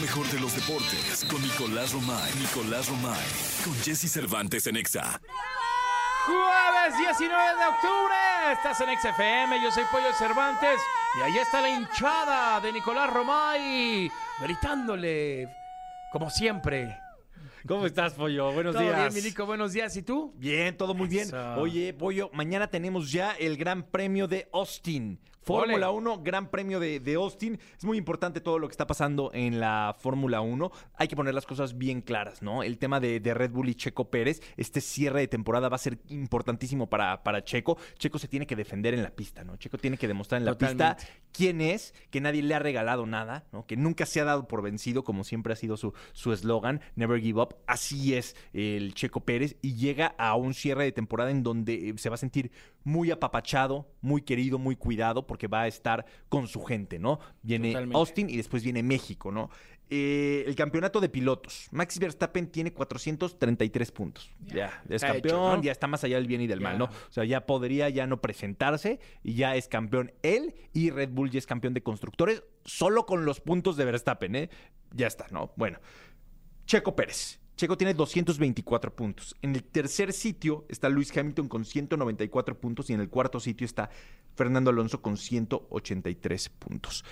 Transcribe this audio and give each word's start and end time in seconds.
mejor 0.00 0.26
de 0.28 0.40
los 0.40 0.54
deportes 0.54 1.26
con 1.30 1.42
Nicolás 1.42 1.92
Romay. 1.92 2.32
Nicolás 2.38 2.88
Romay. 2.88 3.26
Con 3.64 3.74
Jesse 3.82 4.10
Cervantes 4.10 4.66
en 4.66 4.76
Exa. 4.76 5.20
Jueves 6.26 6.98
19 6.98 7.58
de 7.58 7.66
octubre, 7.66 8.52
estás 8.52 8.80
en 8.80 8.88
XFM, 8.98 9.62
yo 9.62 9.70
soy 9.70 9.84
Pollo 9.90 10.12
Cervantes 10.14 10.80
y 11.18 11.22
ahí 11.22 11.38
está 11.38 11.60
la 11.60 11.70
hinchada 11.70 12.60
de 12.60 12.72
Nicolás 12.72 13.10
Romay 13.12 14.10
gritándole 14.40 15.48
como 16.12 16.30
siempre. 16.30 16.96
¿Cómo 17.66 17.84
estás, 17.84 18.14
Pollo? 18.14 18.52
Buenos 18.52 18.74
¿Todo 18.74 18.82
días. 18.84 19.12
bien, 19.12 19.14
mi 19.14 19.28
Nico? 19.28 19.44
Buenos 19.44 19.72
días, 19.72 19.94
¿y 19.96 20.02
tú? 20.02 20.32
Bien, 20.36 20.76
todo 20.76 20.94
muy 20.94 21.08
bien. 21.08 21.24
Eso. 21.28 21.54
Oye, 21.56 21.92
Pollo, 21.92 22.30
mañana 22.32 22.68
tenemos 22.68 23.12
ya 23.12 23.32
el 23.32 23.56
Gran 23.56 23.82
Premio 23.82 24.26
de 24.26 24.48
Austin. 24.52 25.20
Fórmula 25.52 25.90
Ole. 25.90 25.98
1, 25.98 26.22
Gran 26.22 26.50
Premio 26.50 26.80
de, 26.80 27.00
de 27.00 27.14
Austin. 27.14 27.58
Es 27.76 27.84
muy 27.84 27.98
importante 27.98 28.40
todo 28.40 28.58
lo 28.58 28.68
que 28.68 28.72
está 28.72 28.86
pasando 28.86 29.30
en 29.34 29.60
la 29.60 29.96
Fórmula 29.98 30.40
1. 30.40 30.70
Hay 30.96 31.08
que 31.08 31.16
poner 31.16 31.34
las 31.34 31.46
cosas 31.46 31.76
bien 31.76 32.00
claras, 32.00 32.42
¿no? 32.42 32.62
El 32.62 32.78
tema 32.78 33.00
de, 33.00 33.20
de 33.20 33.34
Red 33.34 33.50
Bull 33.50 33.68
y 33.68 33.74
Checo 33.74 34.10
Pérez, 34.10 34.40
este 34.56 34.80
cierre 34.80 35.20
de 35.20 35.28
temporada 35.28 35.68
va 35.68 35.76
a 35.76 35.78
ser 35.78 35.98
importantísimo 36.08 36.88
para, 36.88 37.22
para 37.22 37.44
Checo. 37.44 37.78
Checo 37.98 38.18
se 38.18 38.28
tiene 38.28 38.46
que 38.46 38.56
defender 38.56 38.94
en 38.94 39.02
la 39.02 39.10
pista, 39.10 39.44
¿no? 39.44 39.56
Checo 39.56 39.78
tiene 39.78 39.96
que 39.96 40.08
demostrar 40.08 40.40
en 40.40 40.44
la 40.46 40.52
Totalmente. 40.52 40.96
pista 40.96 41.12
quién 41.32 41.60
es, 41.60 41.94
que 42.10 42.20
nadie 42.20 42.42
le 42.42 42.54
ha 42.54 42.58
regalado 42.58 43.06
nada, 43.06 43.46
¿no? 43.52 43.66
Que 43.66 43.76
nunca 43.76 44.06
se 44.06 44.20
ha 44.20 44.24
dado 44.24 44.48
por 44.48 44.62
vencido, 44.62 45.04
como 45.04 45.24
siempre 45.24 45.52
ha 45.52 45.56
sido 45.56 45.76
su 45.76 45.92
su 46.12 46.32
eslogan, 46.32 46.80
Never 46.96 47.20
Give 47.20 47.40
Up. 47.40 47.56
Así 47.66 48.14
es 48.14 48.36
el 48.52 48.94
Checo 48.94 49.20
Pérez 49.24 49.56
y 49.62 49.74
llega 49.74 50.14
a 50.18 50.34
un 50.36 50.54
cierre 50.54 50.84
de 50.84 50.92
temporada 50.92 51.30
en 51.30 51.42
donde 51.42 51.90
eh, 51.90 51.94
se 51.96 52.08
va 52.08 52.14
a 52.14 52.18
sentir 52.18 52.50
muy 52.84 53.10
apapachado, 53.10 53.88
muy 54.00 54.22
querido, 54.22 54.58
muy 54.58 54.76
cuidado, 54.76 55.26
porque 55.26 55.39
va 55.48 55.62
a 55.62 55.66
estar 55.66 56.04
con 56.28 56.48
su 56.48 56.62
gente, 56.62 56.98
¿no? 56.98 57.20
Viene 57.42 57.68
Totalmente. 57.68 57.98
Austin 57.98 58.30
y 58.30 58.36
después 58.36 58.62
viene 58.62 58.82
México, 58.82 59.30
¿no? 59.30 59.50
Eh, 59.92 60.44
el 60.46 60.54
campeonato 60.54 61.00
de 61.00 61.08
pilotos. 61.08 61.66
Max 61.72 61.98
Verstappen 61.98 62.46
tiene 62.46 62.72
433 62.72 63.90
puntos. 63.90 64.30
Ya, 64.46 64.82
es 64.88 65.02
campeón, 65.02 65.24
hecho, 65.24 65.56
¿no? 65.56 65.62
ya 65.62 65.72
está 65.72 65.88
más 65.88 66.04
allá 66.04 66.16
del 66.16 66.28
bien 66.28 66.40
y 66.40 66.46
del 66.46 66.60
mal. 66.60 66.78
¿no? 66.78 66.84
O 66.84 67.12
sea, 67.12 67.24
ya 67.24 67.44
podría 67.44 67.88
ya 67.88 68.06
no 68.06 68.20
presentarse 68.20 69.00
y 69.24 69.34
ya 69.34 69.56
es 69.56 69.66
campeón 69.66 70.12
él 70.22 70.54
y 70.72 70.90
Red 70.90 71.10
Bull 71.10 71.30
ya 71.30 71.40
es 71.40 71.46
campeón 71.46 71.74
de 71.74 71.82
constructores 71.82 72.44
solo 72.64 73.04
con 73.04 73.24
los 73.24 73.40
puntos 73.40 73.76
de 73.76 73.84
Verstappen, 73.84 74.36
¿eh? 74.36 74.50
Ya 74.92 75.08
está, 75.08 75.26
¿no? 75.32 75.52
Bueno, 75.56 75.80
Checo 76.66 76.94
Pérez. 76.94 77.40
Checo 77.60 77.76
tiene 77.76 77.92
224 77.92 78.96
puntos. 78.96 79.36
En 79.42 79.54
el 79.54 79.62
tercer 79.62 80.14
sitio 80.14 80.64
está 80.70 80.88
Luis 80.88 81.14
Hamilton 81.14 81.46
con 81.46 81.66
194 81.66 82.58
puntos 82.58 82.88
y 82.88 82.94
en 82.94 83.00
el 83.00 83.10
cuarto 83.10 83.38
sitio 83.38 83.66
está 83.66 83.90
Fernando 84.34 84.70
Alonso 84.70 85.02
con 85.02 85.18
183 85.18 86.48
puntos. 86.48 87.04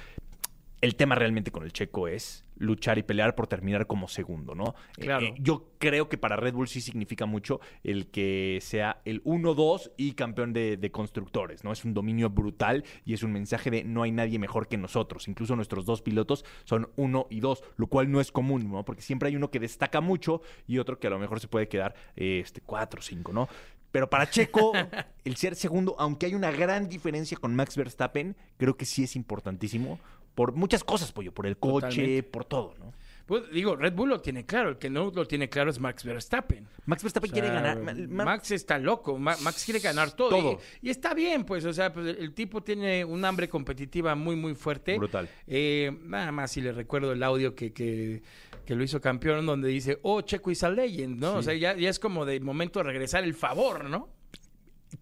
El 0.80 0.94
tema 0.94 1.14
realmente 1.14 1.50
con 1.50 1.64
el 1.64 1.72
Checo 1.72 2.06
es 2.06 2.44
luchar 2.58 2.98
y 2.98 3.02
pelear 3.02 3.34
por 3.34 3.46
terminar 3.46 3.86
como 3.86 4.08
segundo, 4.08 4.54
¿no? 4.54 4.74
Claro. 4.94 5.26
Eh, 5.26 5.34
yo 5.38 5.70
creo 5.78 6.08
que 6.08 6.18
para 6.18 6.36
Red 6.36 6.54
Bull 6.54 6.68
sí 6.68 6.80
significa 6.80 7.26
mucho 7.26 7.60
el 7.82 8.08
que 8.08 8.58
sea 8.62 9.00
el 9.04 9.22
1-2 9.24 9.92
y 9.96 10.12
campeón 10.12 10.52
de, 10.52 10.76
de 10.76 10.90
constructores, 10.90 11.64
¿no? 11.64 11.72
Es 11.72 11.84
un 11.84 11.94
dominio 11.94 12.30
brutal 12.30 12.84
y 13.04 13.14
es 13.14 13.22
un 13.22 13.32
mensaje 13.32 13.70
de 13.70 13.84
no 13.84 14.02
hay 14.02 14.12
nadie 14.12 14.38
mejor 14.38 14.68
que 14.68 14.76
nosotros. 14.76 15.28
Incluso 15.28 15.56
nuestros 15.56 15.84
dos 15.84 16.02
pilotos 16.02 16.44
son 16.64 16.88
1 16.96 17.26
y 17.30 17.40
2, 17.40 17.62
lo 17.76 17.86
cual 17.86 18.10
no 18.10 18.20
es 18.20 18.32
común, 18.32 18.70
¿no? 18.70 18.84
Porque 18.84 19.02
siempre 19.02 19.28
hay 19.28 19.36
uno 19.36 19.50
que 19.50 19.60
destaca 19.60 20.00
mucho 20.00 20.42
y 20.66 20.78
otro 20.78 20.98
que 20.98 21.06
a 21.06 21.10
lo 21.10 21.18
mejor 21.18 21.40
se 21.40 21.48
puede 21.48 21.68
quedar 21.68 21.94
eh, 22.16 22.40
este, 22.44 22.60
4 22.60 23.00
o 23.00 23.02
5, 23.02 23.32
¿no? 23.32 23.48
Pero 23.90 24.10
para 24.10 24.28
Checo, 24.28 24.72
el 25.24 25.36
ser 25.36 25.54
segundo, 25.54 25.96
aunque 25.98 26.26
hay 26.26 26.34
una 26.34 26.50
gran 26.50 26.88
diferencia 26.88 27.38
con 27.38 27.54
Max 27.54 27.76
Verstappen, 27.76 28.36
creo 28.58 28.76
que 28.76 28.84
sí 28.84 29.04
es 29.04 29.16
importantísimo 29.16 29.98
por 30.38 30.52
muchas 30.52 30.84
cosas, 30.84 31.10
pollo, 31.10 31.32
por 31.34 31.46
el 31.48 31.56
coche, 31.56 31.88
Totalmente. 31.88 32.22
por 32.22 32.44
todo, 32.44 32.74
¿no? 32.78 32.92
Pues 33.26 33.50
digo, 33.50 33.74
Red 33.74 33.92
Bull 33.92 34.08
lo 34.10 34.20
tiene 34.20 34.46
claro, 34.46 34.68
el 34.68 34.78
que 34.78 34.88
no 34.88 35.10
lo 35.12 35.26
tiene 35.26 35.48
claro 35.48 35.68
es 35.68 35.80
Max 35.80 36.04
Verstappen. 36.04 36.68
Max 36.86 37.02
Verstappen 37.02 37.28
O 37.28 37.34
sea, 37.34 37.42
quiere 37.42 37.52
ganar. 37.52 37.78
Ma- 37.82 37.92
Ma- 38.08 38.24
Max 38.24 38.52
está 38.52 38.78
loco, 38.78 39.18
Ma- 39.18 39.36
Max 39.42 39.64
quiere 39.64 39.80
ganar 39.80 40.12
todo. 40.12 40.30
Todo. 40.30 40.60
Y, 40.80 40.86
y 40.86 40.90
está 40.90 41.12
bien, 41.12 41.42
pues, 41.44 41.64
o 41.64 41.72
sea, 41.72 41.92
pues, 41.92 42.06
el, 42.06 42.18
el 42.18 42.32
tipo 42.34 42.62
tiene 42.62 43.04
un 43.04 43.24
hambre 43.24 43.48
competitiva 43.48 44.14
muy, 44.14 44.36
muy 44.36 44.54
fuerte. 44.54 44.96
Brutal. 44.96 45.28
Eh, 45.48 45.90
nada 46.04 46.30
más 46.30 46.52
si 46.52 46.60
le 46.60 46.70
recuerdo 46.70 47.10
el 47.12 47.22
audio 47.24 47.56
que, 47.56 47.72
que, 47.72 48.22
que 48.64 48.74
lo 48.76 48.84
hizo 48.84 49.00
campeón, 49.00 49.44
donde 49.44 49.66
dice, 49.68 49.98
oh, 50.02 50.20
Checo 50.22 50.52
is 50.52 50.62
a 50.62 50.70
legend, 50.70 51.18
¿no? 51.20 51.34
O 51.34 51.42
sea, 51.42 51.52
ya, 51.54 51.74
ya 51.76 51.90
es 51.90 51.98
como 51.98 52.24
de 52.24 52.38
momento 52.38 52.78
de 52.78 52.84
regresar 52.84 53.24
el 53.24 53.34
favor, 53.34 53.86
¿no? 53.90 54.08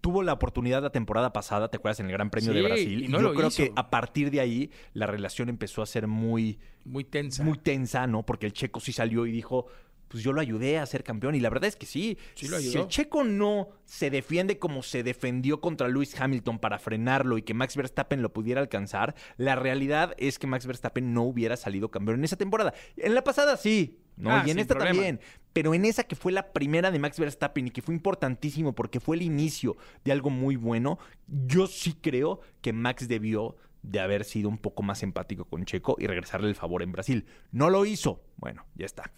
Tuvo 0.01 0.23
la 0.23 0.33
oportunidad 0.33 0.81
la 0.81 0.89
temporada 0.91 1.31
pasada, 1.33 1.69
¿te 1.69 1.77
acuerdas? 1.77 1.99
En 1.99 2.07
el 2.07 2.11
Gran 2.11 2.29
Premio 2.29 2.53
de 2.53 2.61
Brasil. 2.61 3.03
y 3.05 3.07
no 3.07 3.19
yo 3.19 3.29
lo 3.29 3.33
creo 3.33 3.47
hizo. 3.47 3.63
que 3.63 3.71
a 3.75 3.89
partir 3.89 4.31
de 4.31 4.39
ahí 4.39 4.71
la 4.93 5.07
relación 5.07 5.49
empezó 5.49 5.81
a 5.81 5.85
ser 5.85 6.07
muy, 6.07 6.59
Muy 6.85 7.03
tensa. 7.03 7.43
muy 7.43 7.57
tensa, 7.57 8.05
¿no? 8.07 8.25
Porque 8.25 8.45
el 8.45 8.53
checo 8.53 8.79
sí 8.79 8.91
salió 8.91 9.25
y 9.25 9.31
dijo. 9.31 9.67
Pues 10.09 10.23
yo 10.23 10.31
lo 10.31 10.39
ayudé 10.39 10.79
a 10.79 10.85
ser 10.85 11.03
campeón 11.03 11.35
y 11.35 11.41
la 11.41 11.49
verdad 11.49 11.67
es 11.67 11.75
que 11.75 11.85
sí. 11.85 12.17
Sí 12.33 12.47
lo 12.47 12.59
Si 12.59 12.69
ayudó. 12.69 12.83
el 12.83 12.87
checo 12.87 13.25
no 13.25 13.67
se 13.83 14.09
defiende 14.09 14.57
como 14.57 14.81
se 14.81 15.03
defendió 15.03 15.59
contra 15.59 15.89
Lewis 15.89 16.17
Hamilton 16.17 16.59
para 16.59 16.79
frenarlo 16.79 17.37
y 17.37 17.41
que 17.41 17.53
Max 17.53 17.75
Verstappen 17.75 18.21
lo 18.21 18.31
pudiera 18.31 18.61
alcanzar, 18.61 19.15
la 19.35 19.57
realidad 19.57 20.13
es 20.17 20.39
que 20.39 20.47
Max 20.47 20.65
Verstappen 20.65 21.13
no 21.13 21.23
hubiera 21.23 21.57
salido 21.57 21.91
campeón 21.91 22.19
en 22.19 22.23
esa 22.23 22.37
temporada. 22.37 22.73
En 22.95 23.15
la 23.15 23.23
pasada 23.25 23.57
sí, 23.57 23.99
¿no? 24.15 24.31
Ah, 24.31 24.45
y 24.47 24.51
en 24.51 24.59
esta 24.59 24.75
problema. 24.75 24.93
también. 24.95 25.19
Pero 25.57 25.73
en 25.73 25.85
esa 25.85 26.03
que 26.03 26.15
fue 26.15 26.31
la 26.31 26.53
primera 26.53 26.91
de 26.91 26.99
Max 26.99 27.19
Verstappen 27.19 27.65
y 27.65 27.71
que 27.71 27.81
fue 27.81 27.95
importantísimo 27.95 28.75
porque 28.75 28.99
fue 28.99 29.15
el 29.15 29.23
inicio 29.23 29.75
de 30.05 30.11
algo 30.11 30.29
muy 30.29 30.55
bueno, 30.55 30.99
yo 31.25 31.65
sí 31.65 31.93
creo 31.99 32.41
que 32.61 32.73
Max 32.73 33.07
debió 33.07 33.55
de 33.81 33.99
haber 33.99 34.23
sido 34.23 34.49
un 34.49 34.59
poco 34.59 34.83
más 34.83 35.01
empático 35.01 35.45
con 35.45 35.65
Checo 35.65 35.95
y 35.97 36.05
regresarle 36.05 36.47
el 36.47 36.53
favor 36.53 36.83
en 36.83 36.91
Brasil. 36.91 37.25
No 37.51 37.71
lo 37.71 37.87
hizo. 37.87 38.21
Bueno, 38.35 38.67
ya 38.75 38.85
está. 38.85 39.11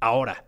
Ahora, 0.00 0.46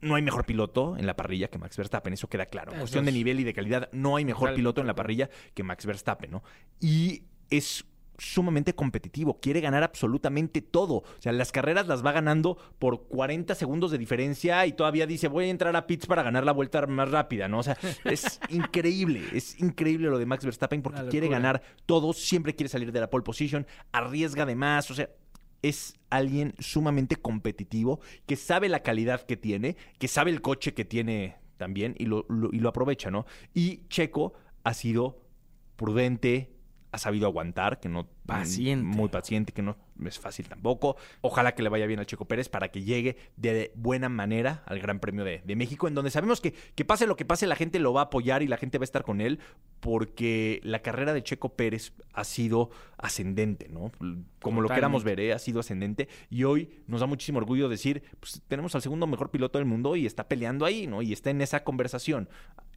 no 0.00 0.14
hay 0.14 0.22
mejor 0.22 0.46
piloto 0.46 0.96
en 0.96 1.04
la 1.04 1.14
parrilla 1.14 1.48
que 1.48 1.58
Max 1.58 1.76
Verstappen, 1.76 2.14
eso 2.14 2.30
queda 2.30 2.46
claro. 2.46 2.72
En 2.72 2.78
cuestión 2.78 3.04
de 3.04 3.12
nivel 3.12 3.38
y 3.40 3.44
de 3.44 3.52
calidad, 3.52 3.90
no 3.92 4.16
hay 4.16 4.24
mejor 4.24 4.54
piloto 4.54 4.80
en 4.80 4.86
la 4.86 4.94
parrilla 4.94 5.28
que 5.52 5.62
Max 5.62 5.84
Verstappen, 5.84 6.30
¿no? 6.30 6.42
Y 6.80 7.24
es 7.50 7.84
sumamente 8.18 8.74
competitivo, 8.74 9.38
quiere 9.40 9.60
ganar 9.60 9.82
absolutamente 9.82 10.62
todo. 10.62 10.94
O 10.96 11.04
sea, 11.20 11.32
las 11.32 11.52
carreras 11.52 11.86
las 11.86 12.04
va 12.04 12.12
ganando 12.12 12.56
por 12.78 13.06
40 13.08 13.54
segundos 13.54 13.90
de 13.90 13.98
diferencia 13.98 14.66
y 14.66 14.72
todavía 14.72 15.06
dice, 15.06 15.28
voy 15.28 15.44
a 15.46 15.48
entrar 15.48 15.74
a 15.76 15.86
pits 15.86 16.06
para 16.06 16.22
ganar 16.22 16.44
la 16.44 16.52
vuelta 16.52 16.86
más 16.86 17.10
rápida, 17.10 17.48
¿no? 17.48 17.58
O 17.58 17.62
sea, 17.62 17.76
es 18.04 18.40
increíble, 18.50 19.22
es 19.32 19.58
increíble 19.60 20.08
lo 20.08 20.18
de 20.18 20.26
Max 20.26 20.44
Verstappen 20.44 20.82
porque 20.82 21.00
quiere 21.10 21.28
ganar 21.28 21.62
todo, 21.86 22.12
siempre 22.12 22.54
quiere 22.54 22.68
salir 22.68 22.92
de 22.92 23.00
la 23.00 23.10
pole 23.10 23.24
position, 23.24 23.66
arriesga 23.92 24.46
de 24.46 24.54
más, 24.54 24.90
o 24.90 24.94
sea, 24.94 25.10
es 25.62 25.94
alguien 26.10 26.54
sumamente 26.58 27.16
competitivo, 27.16 28.00
que 28.26 28.36
sabe 28.36 28.68
la 28.68 28.82
calidad 28.82 29.22
que 29.22 29.36
tiene, 29.36 29.76
que 29.98 30.06
sabe 30.08 30.30
el 30.30 30.40
coche 30.40 30.74
que 30.74 30.84
tiene 30.84 31.36
también 31.56 31.94
y 31.98 32.04
lo, 32.06 32.24
lo- 32.28 32.50
y 32.52 32.58
lo 32.60 32.68
aprovecha, 32.68 33.10
¿no? 33.10 33.26
Y 33.54 33.86
Checo 33.88 34.34
ha 34.64 34.74
sido 34.74 35.22
prudente, 35.76 36.50
ha 36.96 36.98
sabido 36.98 37.26
aguantar, 37.26 37.78
que 37.78 37.88
no... 37.88 38.08
Paciente. 38.26 38.84
Muy 38.84 39.08
paciente, 39.08 39.52
que 39.52 39.62
no 39.62 39.76
es 40.04 40.18
fácil 40.18 40.48
tampoco. 40.48 40.96
Ojalá 41.20 41.54
que 41.54 41.62
le 41.62 41.68
vaya 41.68 41.86
bien 41.86 42.00
al 42.00 42.06
Checo 42.06 42.24
Pérez 42.24 42.48
para 42.48 42.70
que 42.70 42.82
llegue 42.82 43.16
de 43.36 43.70
buena 43.76 44.08
manera 44.08 44.64
al 44.66 44.80
Gran 44.80 44.98
Premio 44.98 45.24
de, 45.24 45.42
de 45.44 45.56
México, 45.56 45.86
en 45.86 45.94
donde 45.94 46.10
sabemos 46.10 46.40
que, 46.40 46.52
que 46.74 46.84
pase 46.84 47.06
lo 47.06 47.14
que 47.16 47.24
pase, 47.24 47.46
la 47.46 47.54
gente 47.54 47.78
lo 47.78 47.92
va 47.92 48.00
a 48.00 48.04
apoyar 48.04 48.42
y 48.42 48.48
la 48.48 48.56
gente 48.56 48.78
va 48.78 48.82
a 48.82 48.84
estar 48.84 49.04
con 49.04 49.20
él, 49.20 49.38
porque 49.78 50.60
la 50.64 50.80
carrera 50.80 51.14
de 51.14 51.22
Checo 51.22 51.50
Pérez 51.50 51.92
ha 52.12 52.24
sido 52.24 52.70
ascendente, 52.98 53.68
¿no? 53.68 53.92
Como 54.40 54.60
lo 54.60 54.68
queramos 54.68 55.04
ver, 55.04 55.20
¿eh? 55.20 55.32
ha 55.32 55.38
sido 55.38 55.60
ascendente. 55.60 56.08
Y 56.30 56.44
hoy 56.44 56.82
nos 56.88 57.00
da 57.00 57.06
muchísimo 57.06 57.38
orgullo 57.38 57.68
decir, 57.68 58.02
pues 58.18 58.42
tenemos 58.48 58.74
al 58.74 58.82
segundo 58.82 59.06
mejor 59.06 59.30
piloto 59.30 59.58
del 59.58 59.66
mundo 59.66 59.94
y 59.94 60.06
está 60.06 60.26
peleando 60.26 60.64
ahí, 60.64 60.86
¿no? 60.88 61.02
Y 61.02 61.12
está 61.12 61.30
en 61.30 61.42
esa 61.42 61.62
conversación. 61.62 62.28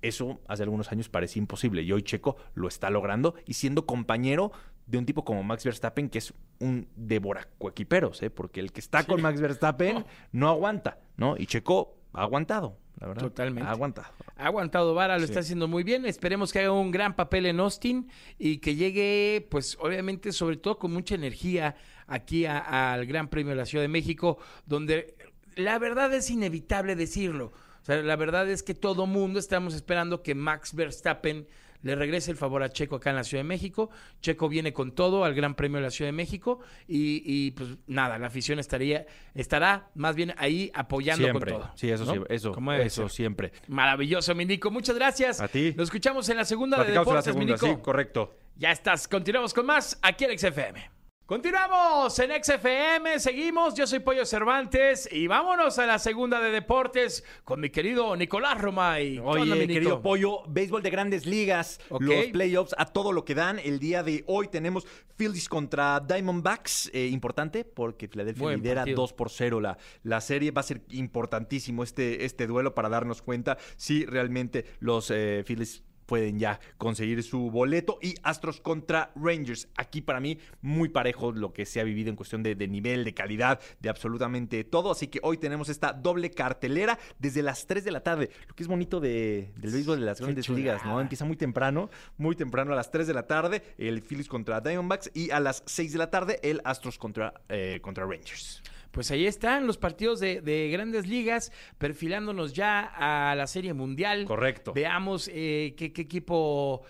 Eso 0.02 0.40
hace 0.48 0.64
algunos 0.64 0.92
años 0.92 1.10
parecía 1.10 1.40
imposible 1.42 1.82
y 1.82 1.92
hoy 1.92 2.04
Checo 2.04 2.38
lo 2.54 2.68
está 2.68 2.90
logrando 2.90 3.36
y 3.46 3.54
siendo 3.54 3.86
compañero 3.86 4.52
de 4.86 4.98
un 4.98 5.06
tipo 5.06 5.24
como 5.24 5.44
Max 5.44 5.66
Verstappen, 5.66 6.10
que 6.10 6.18
es 6.18 6.34
un 6.60 6.88
devoracoequiperos, 6.96 8.22
¿eh? 8.24 8.30
Porque 8.30 8.60
el 8.60 8.72
que 8.72 8.80
está 8.80 9.04
con 9.04 9.22
Max 9.22 9.40
Verstappen 9.40 10.06
no 10.32 10.50
aguanta, 10.50 11.00
¿no? 11.18 11.36
Y 11.38 11.46
Checo 11.46 11.96
ha 12.14 12.24
aguantado, 12.24 12.78
la 13.00 13.08
verdad. 13.08 13.22
Totalmente. 13.24 13.68
Ha 13.70 13.72
aguantado. 13.72 14.08
Ha 14.36 14.46
aguantado 14.48 14.94
vara, 14.96 15.16
lo 15.16 15.20
Sí. 15.20 15.32
está 15.32 15.42
haciendo 15.42 15.68
muy 15.68 15.84
bien. 15.84 16.06
Esperemos 16.06 16.52
que 16.52 16.60
haga 16.60 16.72
un 16.72 16.92
gran 16.92 17.16
papel 17.16 17.46
en 17.46 17.60
Austin 17.60 18.10
y 18.40 18.58
que 18.58 18.76
llegue, 18.76 19.48
pues 19.52 19.78
obviamente, 19.80 20.32
sobre 20.32 20.58
todo 20.58 20.80
con 20.80 20.92
mucha 20.92 21.16
energía 21.16 21.76
aquí 22.08 22.46
al 22.48 23.06
Gran 23.06 23.28
Premio 23.28 23.52
de 23.52 23.58
la 23.58 23.66
Ciudad 23.66 23.84
de 23.84 23.90
México, 23.90 24.40
donde 24.66 25.16
la 25.56 25.78
verdad 25.78 26.12
es 26.14 26.30
inevitable 26.32 26.96
decirlo. 26.96 27.52
Sea, 27.90 28.04
la 28.04 28.16
verdad 28.16 28.48
es 28.48 28.62
que 28.62 28.76
todo 28.76 29.08
mundo 29.08 29.40
estamos 29.40 29.74
esperando 29.74 30.22
que 30.22 30.36
Max 30.36 30.76
Verstappen 30.76 31.48
le 31.82 31.96
regrese 31.96 32.30
el 32.30 32.38
favor 32.38 32.62
a 32.62 32.70
Checo 32.70 32.98
acá 32.98 33.10
en 33.10 33.16
la 33.16 33.24
Ciudad 33.24 33.42
de 33.42 33.48
México. 33.48 33.90
Checo 34.22 34.48
viene 34.48 34.74
con 34.74 34.92
todo 34.92 35.24
al 35.26 35.34
Gran 35.34 35.56
Premio 35.56 35.78
de 35.78 35.86
la 35.86 35.90
Ciudad 35.90 36.10
de 36.10 36.14
México 36.14 36.60
y, 36.88 37.24
y, 37.26 37.52
pues 37.52 37.78
nada, 37.88 38.20
la 38.20 38.28
afición 38.28 38.60
estaría, 38.60 39.08
estará 39.34 39.90
más 39.96 40.16
bien 40.16 40.36
ahí 40.38 40.72
apoyando 40.76 41.24
Siempre. 41.26 41.54
con 41.54 41.62
todo. 41.64 41.72
Sí, 41.76 41.90
eso 41.90 42.06
¿no? 42.06 42.14
sí, 42.14 42.20
eso, 42.30 42.54
eso 42.74 43.02
ser. 43.04 43.10
siempre. 43.10 43.54
Maravilloso, 43.68 44.36
Mindico. 44.36 44.70
Muchas 44.70 44.96
gracias. 44.96 45.42
A 45.42 45.48
ti. 45.48 45.74
Nos 45.76 45.86
escuchamos 45.86 46.30
en 46.30 46.38
la 46.38 46.46
segunda 46.46 46.78
de 46.78 46.92
Platicamos 46.94 47.08
en 47.08 47.16
la 47.16 47.22
Deportes, 47.22 47.58
segunda, 47.58 47.78
sí, 47.80 47.82
correcto. 47.82 48.38
Ya 48.56 48.72
estás. 48.72 49.08
Continuamos 49.08 49.52
con 49.54 49.66
más 49.66 49.98
aquí 50.04 50.26
en 50.26 50.38
XFM. 50.38 50.99
Continuamos 51.30 52.18
en 52.18 52.32
XFM, 52.44 53.20
seguimos, 53.20 53.76
yo 53.76 53.86
soy 53.86 54.00
Pollo 54.00 54.26
Cervantes 54.26 55.08
y 55.12 55.28
vámonos 55.28 55.78
a 55.78 55.86
la 55.86 56.00
segunda 56.00 56.42
de 56.42 56.50
deportes 56.50 57.24
con 57.44 57.62
mi 57.62 57.70
querido 57.70 58.16
Nicolás 58.16 58.60
Romay. 58.60 59.14
¿Qué 59.14 59.20
onda, 59.20 59.42
Oye, 59.42 59.54
mi 59.54 59.60
Nico? 59.60 59.74
querido 59.74 60.02
Pollo, 60.02 60.42
béisbol 60.48 60.82
de 60.82 60.90
grandes 60.90 61.28
ligas, 61.28 61.80
los 62.00 62.26
playoffs 62.32 62.74
a 62.80 62.86
todo 62.86 63.12
lo 63.12 63.26
que 63.26 63.36
dan. 63.36 63.60
El 63.60 63.78
día 63.78 64.02
de 64.02 64.24
hoy 64.26 64.48
tenemos 64.48 64.88
Phillies 65.18 65.48
contra 65.48 66.00
Diamondbacks, 66.00 66.90
eh, 66.94 67.06
importante 67.06 67.64
porque 67.64 68.08
Filadelfia 68.08 68.42
Buen 68.42 68.58
lidera 68.58 68.82
partido. 68.82 69.02
2 69.02 69.14
por 69.14 69.30
0 69.30 69.62
la, 69.62 69.78
la 70.02 70.22
serie. 70.22 70.50
Va 70.50 70.62
a 70.62 70.64
ser 70.64 70.82
importantísimo 70.90 71.84
este, 71.84 72.26
este 72.26 72.48
duelo 72.48 72.74
para 72.74 72.90
darnos 72.90 73.22
cuenta 73.22 73.60
si 73.78 74.04
realmente 74.04 74.66
los 74.80 75.12
eh, 75.12 75.44
Phillies 75.46 75.84
pueden 76.10 76.40
ya 76.40 76.60
conseguir 76.78 77.22
su 77.22 77.52
boleto. 77.52 78.00
Y 78.02 78.16
Astros 78.24 78.60
contra 78.60 79.12
Rangers. 79.16 79.68
Aquí 79.78 80.02
para 80.02 80.20
mí 80.20 80.40
muy 80.62 80.90
parejo 80.90 81.32
lo 81.32 81.54
que 81.54 81.66
se 81.68 81.80
ha 81.80 81.84
vivido 81.84 82.10
en 82.10 82.16
cuestión 82.16 82.42
de, 82.42 82.56
de 82.56 82.68
nivel, 82.68 83.06
de 83.06 83.14
calidad, 83.14 83.60
de 83.80 83.90
absolutamente 83.90 84.64
todo. 84.64 84.90
Así 84.92 85.08
que 85.08 85.20
hoy 85.22 85.38
tenemos 85.38 85.70
esta 85.70 85.94
doble 85.94 86.32
cartelera 86.32 86.98
desde 87.20 87.44
las 87.44 87.68
3 87.68 87.84
de 87.84 87.92
la 87.92 88.02
tarde. 88.02 88.32
Lo 88.48 88.56
que 88.56 88.64
es 88.64 88.68
bonito 88.68 89.00
de- 89.00 89.52
del 89.56 89.72
béisbol 89.72 90.00
de 90.00 90.06
las 90.08 90.20
grandes 90.20 90.46
ligas, 90.58 90.84
¿no? 90.86 91.00
Empieza 91.00 91.26
muy 91.26 91.38
temprano, 91.38 91.90
muy 92.18 92.36
temprano 92.36 92.74
a 92.74 92.76
las 92.76 92.90
3 92.90 93.06
de 93.06 93.14
la 93.14 93.28
tarde 93.28 93.62
el 93.78 94.02
Phillies 94.02 94.28
contra 94.28 94.60
Diamondbacks 94.62 95.12
y 95.14 95.30
a 95.30 95.40
las 95.40 95.62
6 95.68 95.92
de 95.94 95.98
la 96.00 96.10
tarde 96.10 96.40
el 96.42 96.60
Astros 96.64 96.98
contra, 96.98 97.36
eh, 97.50 97.80
contra 97.84 98.06
Rangers. 98.06 98.64
Pues 98.92 99.12
ahí 99.12 99.28
están 99.28 99.68
los 99.68 99.78
partidos 99.78 100.20
de, 100.20 100.42
de 100.42 100.70
grandes 100.72 101.08
ligas, 101.08 101.52
perfilándonos 101.78 102.54
ya 102.54 102.82
a 102.82 103.36
la 103.36 103.48
Serie 103.48 103.74
Mundial. 103.74 104.26
Correcto. 104.26 104.74
Veamos 104.74 105.30
eh, 105.32 105.76
qué, 105.78 105.94
qué 105.94 106.02
equipo 106.02 106.82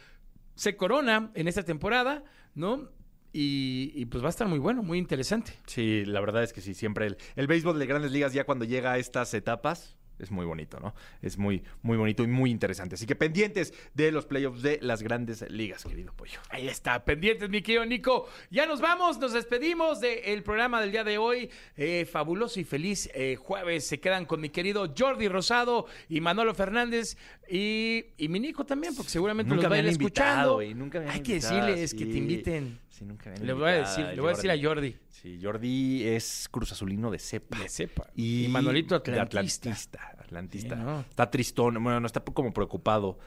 se 0.55 0.75
corona 0.75 1.31
en 1.35 1.47
esta 1.47 1.63
temporada, 1.63 2.23
¿no? 2.55 2.89
Y, 3.31 3.91
y 3.93 4.05
pues 4.05 4.23
va 4.23 4.27
a 4.27 4.31
estar 4.31 4.47
muy 4.47 4.59
bueno, 4.59 4.81
muy 4.81 4.97
interesante. 4.97 5.53
Sí, 5.67 6.03
la 6.05 6.19
verdad 6.19 6.41
es 6.41 6.51
que 6.51 6.61
sí, 6.61 6.73
siempre 6.73 7.05
el, 7.05 7.17
el 7.35 7.47
béisbol 7.47 7.77
de 7.77 7.85
grandes 7.85 8.11
ligas 8.11 8.33
ya 8.33 8.43
cuando 8.43 8.65
llega 8.65 8.93
a 8.93 8.97
estas 8.97 9.33
etapas 9.33 9.98
es 10.19 10.31
muy 10.31 10.45
bonito, 10.45 10.79
¿no? 10.79 10.93
Es 11.21 11.37
muy, 11.37 11.63
muy 11.81 11.97
bonito 11.97 12.23
y 12.23 12.27
muy 12.27 12.51
interesante. 12.51 12.95
Así 12.95 13.05
que 13.05 13.15
pendientes 13.15 13.73
de 13.93 14.11
los 14.11 14.25
playoffs 14.25 14.61
de 14.61 14.79
las 14.81 15.01
grandes 15.01 15.49
ligas, 15.49 15.83
querido 15.85 16.13
pollo. 16.13 16.39
Ahí 16.49 16.67
está, 16.67 17.03
pendientes, 17.05 17.49
mi 17.49 17.61
querido 17.61 17.85
Nico. 17.85 18.27
Ya 18.51 18.65
nos 18.65 18.81
vamos, 18.81 19.17
nos 19.19 19.33
despedimos 19.33 19.99
del 19.99 20.43
programa 20.43 20.81
del 20.81 20.91
día 20.91 21.03
de 21.03 21.17
hoy. 21.17 21.49
Eh, 21.77 22.05
fabuloso 22.05 22.59
y 22.59 22.63
feliz 22.63 23.09
eh, 23.13 23.35
jueves. 23.35 23.87
Se 23.87 23.99
quedan 23.99 24.25
con 24.25 24.41
mi 24.41 24.49
querido 24.49 24.93
Jordi 24.97 25.27
Rosado 25.27 25.85
y 26.07 26.21
Manolo 26.21 26.53
Fernández 26.53 27.17
y, 27.49 28.05
y 28.17 28.27
mi 28.27 28.39
Nico 28.39 28.65
también, 28.65 28.95
porque 28.95 29.09
seguramente 29.09 29.53
Nunca 29.53 29.67
van 29.69 29.79
han 29.79 29.87
escuchando. 29.87 30.61
invitado, 30.61 30.79
nunca 30.79 30.99
me 30.99 31.05
han 31.05 31.11
Hay 31.11 31.21
que 31.21 31.33
invitado, 31.33 31.65
decirles 31.67 31.93
que 31.93 32.05
te 32.05 32.17
inviten. 32.17 32.79
Sí, 32.89 33.05
nunca 33.05 33.31
Le 33.31 33.53
voy 33.53 33.69
a 33.69 33.71
decir, 33.73 34.05
le 34.05 34.19
voy 34.21 34.33
a 34.33 34.35
decir 34.35 34.51
a 34.51 34.61
Jordi. 34.61 34.95
Sí, 35.09 35.39
Jordi 35.41 36.07
es 36.07 36.47
Cruz 36.49 36.71
Azulino 36.71 37.09
de 37.11 37.19
cepa. 37.19 37.57
De 37.59 37.69
cepa. 37.69 38.07
Y, 38.15 38.45
Y 38.45 38.47
Manolito 38.49 38.99
de 38.99 39.19
atlantista. 39.19 40.08
Atlantista. 40.29 40.75
Atlantista. 40.75 40.75
Sí, 40.75 40.81
¿no? 40.81 40.99
Está 41.09 41.29
tristón. 41.31 41.83
Bueno, 41.83 41.99
no 41.99 42.05
está 42.07 42.19
como 42.21 42.53
preocupado 42.53 43.17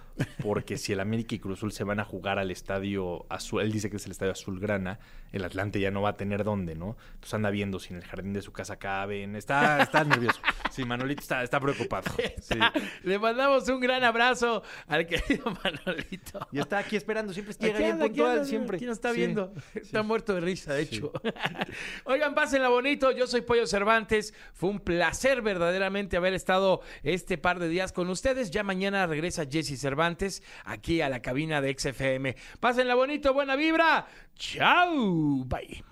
porque 0.43 0.77
si 0.77 0.93
el 0.93 1.01
América 1.01 1.35
y 1.35 1.39
Cruz 1.39 1.59
Azul 1.59 1.73
se 1.73 1.85
van 1.85 2.01
a 2.01 2.05
jugar 2.05 2.39
al 2.39 2.51
estadio 2.51 3.27
azul, 3.31 3.63
él 3.63 3.73
dice 3.73 3.91
que 3.91 3.97
es 3.97 4.07
el 4.07 4.13
estadio 4.13 4.33
azulgrana, 4.33 4.99
el 5.33 5.45
Atlante 5.45 5.81
ya 5.81 5.91
no 5.91 6.03
va 6.03 6.11
a 6.11 6.17
tener 6.17 6.45
dónde, 6.45 6.75
¿no? 6.75 6.97
Entonces 7.15 7.35
anda 7.35 7.51
viendo 7.51 7.79
si 7.81 7.93
en 7.95 7.97
el 8.01 8.05
jardín 8.05 8.33
de 8.33 8.43
su 8.43 8.53
casa 8.53 8.77
caben. 8.79 9.35
Está, 9.37 9.83
está 9.83 10.05
nervioso. 10.05 10.41
Sí, 10.71 10.85
Manolito 10.85 11.23
está, 11.23 11.43
está 11.43 11.61
preocupado. 11.61 12.11
Sí. 12.43 12.59
Le 13.05 13.19
mandamos 13.19 13.69
un 13.69 13.81
gran 13.81 14.03
abrazo 14.05 14.63
al 14.87 15.07
querido 15.07 15.45
Manolito. 15.63 16.47
Y 16.51 16.59
está 16.59 16.79
aquí 16.79 16.97
esperando, 16.97 17.33
siempre 17.33 17.55
llega 17.59 17.75
Aquí 17.75 17.85
bien 17.85 17.99
puntual, 17.99 18.31
anda, 18.33 18.45
siempre. 18.45 18.77
Aquí 18.77 18.87
nos 18.87 18.97
está 18.99 19.11
Sí. 19.13 19.17
viendo. 19.19 19.53
Está 19.75 20.03
muerto 20.03 20.35
de 20.35 20.41
risa, 20.41 20.75
de 20.75 20.83
hecho. 20.83 21.13
Oigan, 22.05 22.35
pásenla 22.35 22.69
bonito. 22.69 23.11
Yo 23.13 23.27
soy 23.27 23.43
Pollo 23.43 23.67
Cervantes. 23.67 24.35
Fue 24.55 24.71
un 24.71 24.81
placer 24.81 25.43
verdaderamente 25.43 26.17
haber 26.17 26.35
estado 26.35 26.81
este 27.03 27.39
par 27.39 27.59
de 27.59 27.69
días 27.69 27.93
con 27.93 28.09
ustedes. 28.09 28.51
Ya 28.51 28.63
mañana 28.63 29.07
regresa 29.07 29.47
Jesse 29.51 29.79
Cervantes 29.79 30.43
aquí 30.65 31.01
a 31.01 31.09
la 31.09 31.23
cabina 31.23 31.61
de 31.61 31.77
XFM. 31.79 32.37
Pásenla 32.61 32.95
bonito, 32.95 33.33
buena 33.33 33.57
vibra. 33.57 34.07
Chao. 34.37 35.45
Bye. 35.45 35.92